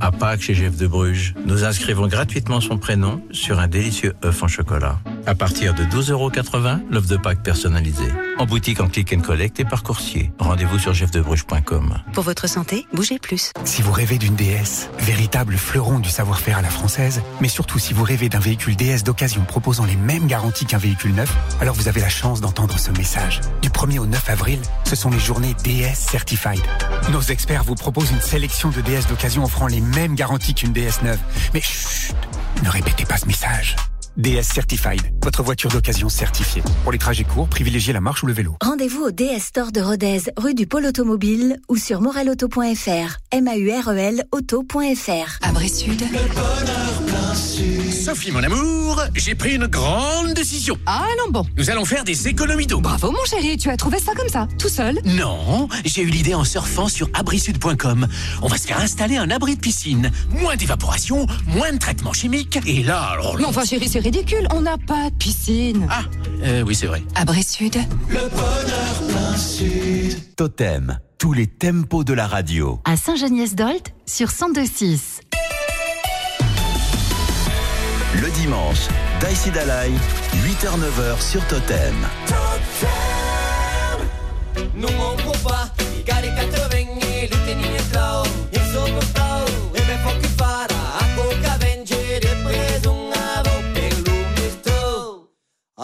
[0.00, 4.42] À Pâques chez Jeff de Bruges, nous inscrivons gratuitement son prénom sur un délicieux œuf
[4.42, 4.98] en chocolat.
[5.26, 8.04] À partir de 12,80€, l'œuf de Pâques personnalisé.
[8.38, 10.30] En boutique en click and collect et par coursier.
[10.38, 11.98] Rendez-vous sur jeffdebruges.com.
[12.12, 13.50] Pour votre santé, bougez plus.
[13.64, 17.92] Si vous rêvez d'une DS, véritable fleuron du savoir-faire à la française, mais surtout si
[17.92, 21.88] vous rêvez d'un véhicule DS d'occasion proposant les mêmes garanties qu'un véhicule neuf, alors vous
[21.88, 23.40] avez la chance d'entendre ce message.
[23.62, 26.62] Du 1er au 9 avril, ce sont les journées DS Certified.
[27.10, 31.02] Nos experts vous proposent une sélection de DS d'occasion offrant les mêmes garanties qu'une DS
[31.02, 31.18] neuve.
[31.52, 32.14] Mais chut,
[32.62, 33.74] ne répétez pas ce message.
[34.16, 36.62] DS Certified, votre voiture d'occasion certifiée.
[36.84, 38.56] Pour les trajets courts, privilégiez la marche ou le vélo.
[38.62, 43.18] Rendez-vous au DS Store de Rodez, rue du Pôle Automobile ou sur morelauto.fr.
[43.32, 45.38] M-A-U-R-E-L auto.fr.
[45.42, 46.02] Abri Sud.
[48.06, 50.78] Sophie, mon amour, j'ai pris une grande décision.
[50.86, 51.44] Ah non, bon.
[51.56, 52.80] Nous allons faire des économies d'eau.
[52.80, 56.34] Bravo, mon chéri, tu as trouvé ça comme ça, tout seul Non, j'ai eu l'idée
[56.34, 58.06] en surfant sur abrisud.com.
[58.42, 60.10] On va se faire installer un abri de piscine.
[60.30, 62.60] Moins d'évaporation, moins de traitement chimique.
[62.64, 63.36] Et là, alors.
[63.38, 65.88] Mais enfin, chéri, c'est ridicule, on n'a pas de piscine.
[65.90, 66.02] Ah,
[66.44, 67.02] euh, oui, c'est vrai.
[67.16, 67.76] Abri Sud.
[68.08, 70.36] Le bonheur plein sud.
[70.36, 72.80] Totem, tous les tempos de la radio.
[72.84, 75.22] À Saint-Geniès-d'Olt sur 1026.
[78.22, 78.86] Le dimanche,
[79.20, 79.90] Daisy Dalai,
[80.36, 81.94] 8h-9h sur Totem.
[84.76, 84.88] Non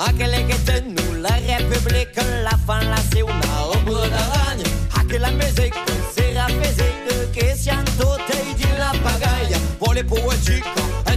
[0.06, 4.64] aquele che te nulla repubblica la fan la c'est una ombre d'aragne
[4.98, 5.78] anche la musique
[6.14, 11.11] sera physique che siano tutti di la pagaia vuole poetica e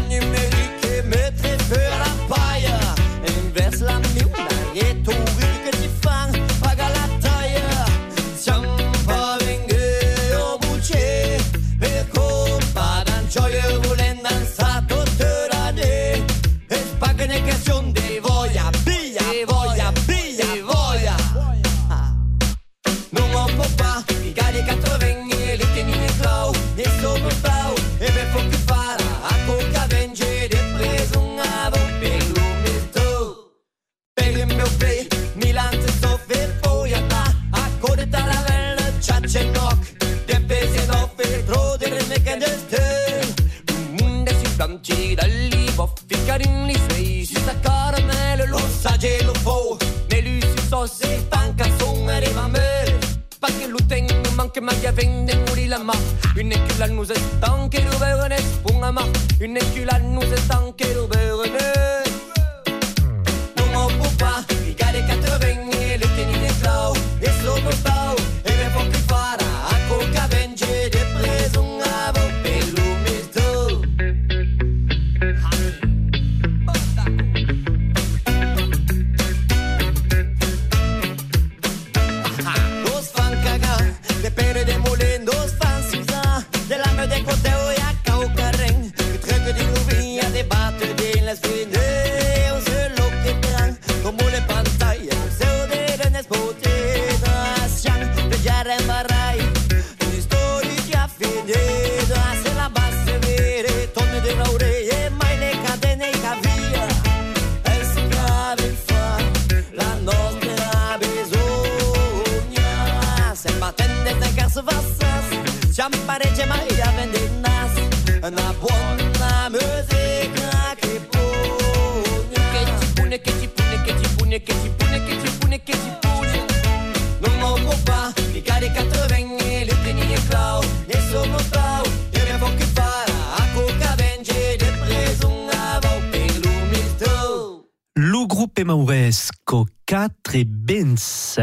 [138.66, 141.38] mauresco 4 e Benz.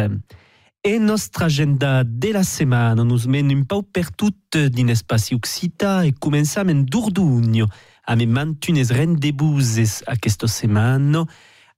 [0.85, 6.03] E nostra agenda de la setmana nos mena un pau per tot din espaci occità
[6.05, 7.69] e començam en Durdugno,
[8.05, 11.23] a me mantunes rendebuses aquesta setmana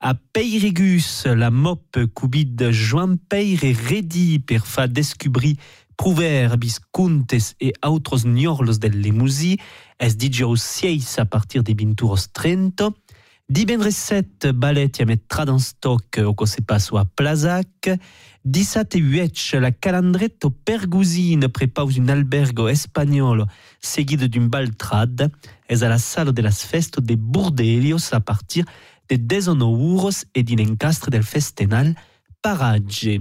[0.01, 5.59] A Peiregus, la mop cubid Joan Peire redi per fa descubri
[5.95, 9.59] proverbis, contes e autros gnorlos del Lemusi,
[9.99, 12.91] es digio 6 a partir de binturos 30.
[13.47, 18.01] Divendres 7, ballet met trad en stock o co se passo a Plazac.
[18.43, 23.47] 17 e 8, la calandretto pergusine prepaus un albergo espagnol
[23.81, 25.31] seguido d'un baltrad,
[25.69, 28.65] es a la sala de las festo de Burdelios a partir
[29.09, 31.99] de 19 euros e din encastre del festenal
[32.41, 33.21] Parage.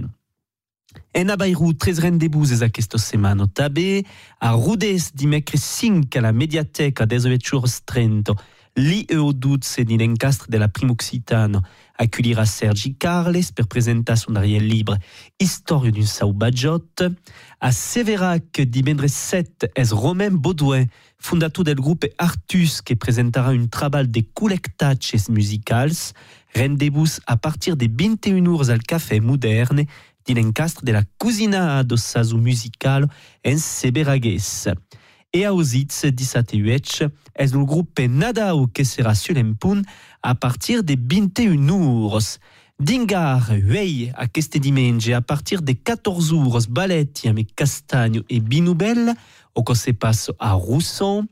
[1.12, 4.06] En a Bayrou, 13 rendezvous es aquesta setmana tabe,
[4.40, 8.32] a Rodez dimecres 5 a la Mediateca 18 euros 30,
[8.76, 11.62] li e o dutze din encastre de la Prima Occitano
[11.96, 14.98] accueillira Sergi Carles per presentar son ariel libre
[15.38, 17.04] Historia d'un Saubajot.
[17.60, 24.10] A Severac, divendres 7, es Romain Baudouin, fondateur del grupo Artus, que presentarà un treball
[24.10, 26.12] de collectatges musicals.
[26.54, 29.86] Rendezvous a partir de 21 horas al Café Moderne,
[30.26, 33.08] din encastre de la Cusina do Sasu Musical
[33.42, 34.68] en Seberagues.
[35.36, 39.34] E a Ositz, 17 e 8, es el grupo Nadao que serà sur
[40.22, 42.38] a partir de 21 horas.
[42.78, 49.16] Dingar, Huey, a este diumenge, a partir de 14 horas, ballet amb Castagno e Binubel,
[49.52, 51.26] o que se passe a Rousson.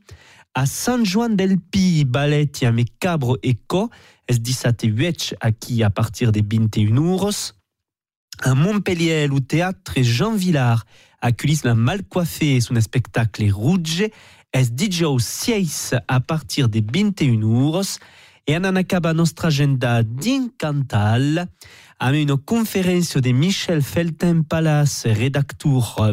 [0.53, 3.89] A Sant Joan del Pi, ballet amb Cabro e Co,
[4.27, 7.55] es 17 e 8, aquí a partir de 21 horas.
[8.41, 10.83] A Montpellier, o théâtre Jean Villard
[11.23, 14.09] accueille la Malcoiffée son spectacle Rouge,
[14.51, 17.99] es DJ 6 a partir de 21 horas.
[18.45, 21.47] E en acaba nostra agenda d'Incantal
[21.97, 26.11] amb una conferència de Michel Felten Palas, redacteur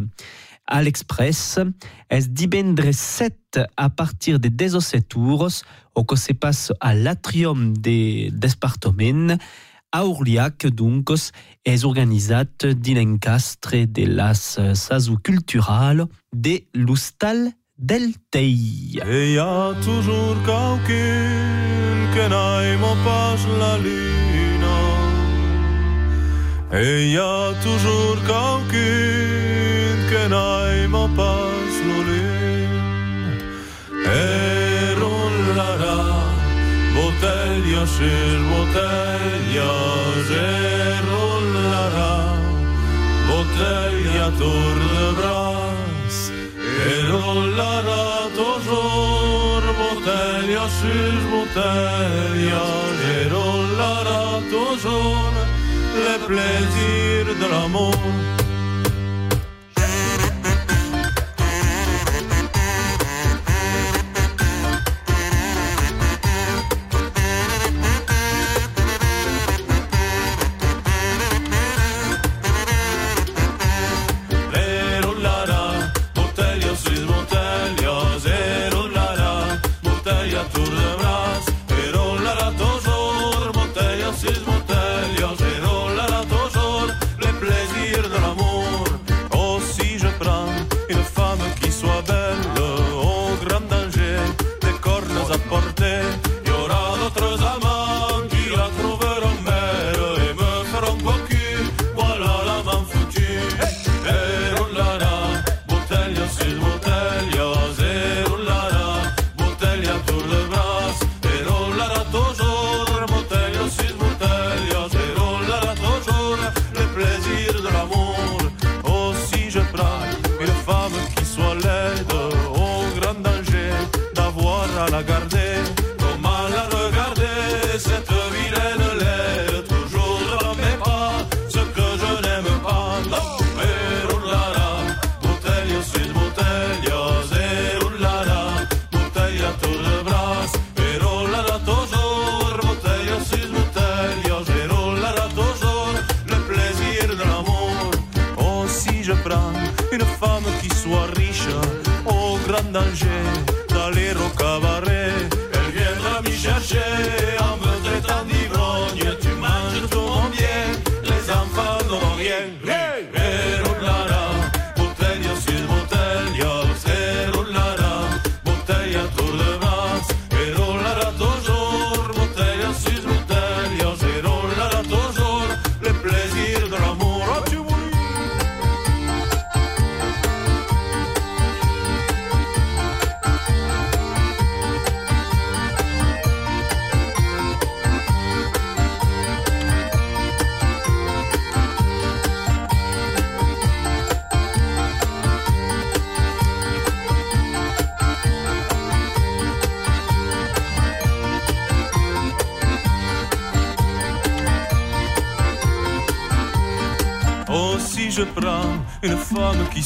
[0.70, 1.58] à l'Express,
[2.08, 8.30] es divendres 7 a partir de 17 horas, o que se passe à l'atrium de
[8.30, 9.40] d'Espartomen,
[9.92, 11.10] a Orliac, donc,
[11.64, 19.00] es organitzat din encastre de las sasu cultural de l'Hostal del Tei.
[19.06, 20.80] Et y a toujours quelqu'un
[22.14, 24.68] que n'aime pas la lune.
[26.72, 28.60] Et y a toujours quelqu'un
[30.10, 31.39] que n'aime pas
[41.08, 42.14] roulara,
[43.28, 45.50] botella tour de bras.
[46.88, 48.28] Et rollara
[51.30, 52.66] botella
[53.12, 55.32] Et rollara toujours
[56.06, 58.39] le plaisir de l'amour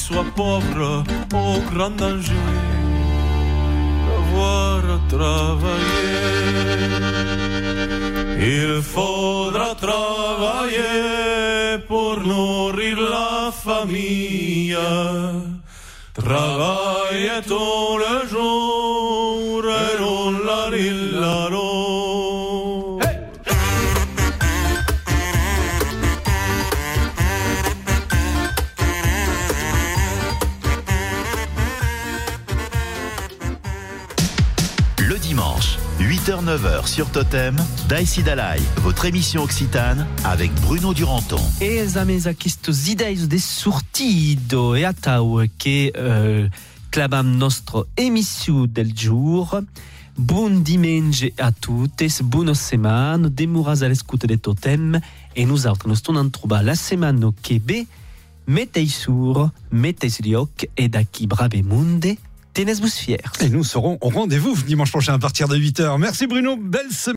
[0.07, 1.03] soit pauvre,
[1.33, 2.45] au grand danger
[4.07, 6.21] d'avoir à travailler.
[8.57, 10.99] Il faudra travailler
[11.89, 14.77] pour nourrir la famille.
[16.13, 17.99] Travailler tout
[36.95, 37.57] sur Totem,
[37.89, 41.41] Daïsi Dalai, votre émission occitane avec Bruno Duranton.
[41.61, 41.81] E
[42.29, 46.49] a questos ideias de surtido e atau che eh,
[46.91, 49.61] clavam nostro emissio del jour.
[50.15, 55.01] Buon dimanche a tuttes, buona setmana, demuras a l'escuta de Totem
[55.35, 57.89] e nosaltres nos tornem a trobar la setmana que ve.
[58.47, 62.19] Mettez sur, mettez l'ioc e d'aquí brave munde,
[62.55, 63.21] tenez-vous fiers.
[63.41, 65.99] Et nous serons au rendez-vous dimanche prochain à partir de 8h.
[65.99, 67.13] Merci Bruno, belle semaine.